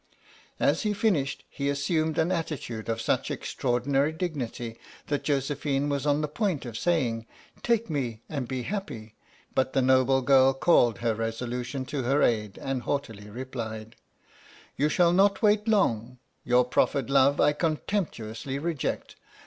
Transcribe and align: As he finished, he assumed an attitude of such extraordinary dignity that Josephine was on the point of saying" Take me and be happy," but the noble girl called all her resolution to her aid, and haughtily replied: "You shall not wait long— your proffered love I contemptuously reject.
As 0.59 0.81
he 0.81 0.93
finished, 0.95 1.43
he 1.47 1.69
assumed 1.69 2.17
an 2.17 2.31
attitude 2.31 2.89
of 2.89 2.99
such 2.99 3.29
extraordinary 3.29 4.11
dignity 4.11 4.79
that 5.09 5.21
Josephine 5.25 5.89
was 5.89 6.07
on 6.07 6.21
the 6.21 6.27
point 6.27 6.65
of 6.65 6.75
saying" 6.75 7.27
Take 7.61 7.87
me 7.87 8.23
and 8.27 8.47
be 8.47 8.63
happy," 8.63 9.13
but 9.53 9.73
the 9.73 9.81
noble 9.83 10.23
girl 10.23 10.55
called 10.55 10.97
all 10.97 11.01
her 11.03 11.13
resolution 11.13 11.85
to 11.85 12.01
her 12.01 12.23
aid, 12.23 12.57
and 12.57 12.81
haughtily 12.81 13.29
replied: 13.29 13.95
"You 14.75 14.89
shall 14.89 15.13
not 15.13 15.43
wait 15.43 15.67
long— 15.67 16.17
your 16.43 16.65
proffered 16.65 17.11
love 17.11 17.39
I 17.39 17.53
contemptuously 17.53 18.57
reject. 18.57 19.17